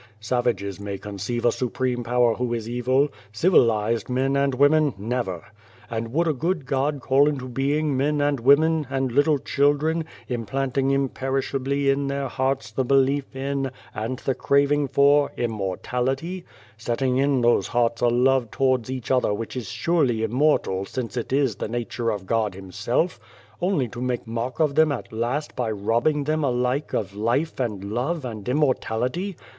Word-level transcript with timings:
Savages 0.19 0.79
may 0.79 0.97
conceive 0.97 1.45
a 1.45 1.51
Supreme 1.51 2.03
Power 2.03 2.33
who 2.33 2.55
is 2.55 2.67
evil; 2.67 3.09
civilised 3.31 4.09
men 4.09 4.35
and 4.35 4.55
women, 4.55 4.95
never. 4.97 5.45
And 5.91 6.11
would 6.11 6.27
a 6.27 6.33
good 6.33 6.65
God 6.65 7.01
call 7.01 7.27
into 7.29 7.47
being 7.47 7.95
men 7.95 8.19
and 8.19 8.39
women 8.39 8.87
and 8.89 9.11
little 9.11 9.37
children, 9.37 10.05
implanting 10.27 10.89
imperishably 10.89 11.87
in 11.91 12.07
their 12.07 12.27
hearts 12.27 12.71
the 12.71 12.83
belief 12.83 13.35
in, 13.35 13.69
and 13.93 14.17
the 14.17 14.33
craving 14.33 14.87
for, 14.87 15.25
100 15.35 15.35
Beyond 15.35 15.35
the 15.35 15.47
Door 15.47 15.59
immortality 15.67 16.45
setting 16.77 17.17
in 17.17 17.41
those 17.41 17.67
hearts 17.67 18.01
a 18.01 18.07
love 18.07 18.49
towards 18.49 18.89
each 18.89 19.11
other 19.11 19.31
which 19.31 19.55
is 19.55 19.69
surely 19.69 20.23
immortal 20.23 20.83
since 20.83 21.15
it 21.15 21.31
is 21.31 21.57
the 21.57 21.67
nature 21.67 22.09
of 22.09 22.25
God 22.25 22.53
HimselfV 22.53 23.19
jojily 23.61 23.91
t;o, 23.91 24.01
make 24.01 24.25
mock 24.25 24.59
of 24.59 24.73
them 24.73 24.91
at 24.91 25.13
last 25.13 25.55
by 25.55 25.69
robbing, 25.69 26.23
them 26.23 26.43
alike 26.43 26.91
of 26.93 27.15
life 27.15 27.59
and 27.59 27.91
love 27.93 28.25
and 28.25 28.49
immortality 28.49 29.37